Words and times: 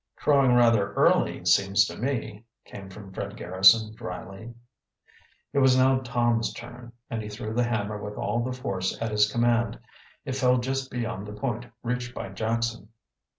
"Crowing 0.15 0.53
rather 0.55 0.93
early, 0.93 1.45
seems 1.45 1.85
to 1.85 1.95
me," 1.95 2.43
came 2.65 2.89
from 2.89 3.13
Fred 3.13 3.37
Garrison 3.37 3.93
dryly. 3.93 4.51
It 5.53 5.59
was 5.59 5.77
now 5.77 5.99
Tom's 5.99 6.51
turn 6.53 6.91
and 7.11 7.21
he 7.21 7.29
threw 7.29 7.53
the 7.53 7.65
hammer 7.67 8.01
with 8.01 8.15
all 8.17 8.43
the 8.43 8.51
force 8.51 8.99
at 8.99 9.11
his 9.11 9.31
command. 9.31 9.79
It 10.25 10.35
fell 10.35 10.57
just 10.57 10.89
beyond 10.89 11.27
the 11.27 11.33
point 11.33 11.67
reached 11.83 12.15
by 12.15 12.29
Jackson. 12.29 12.89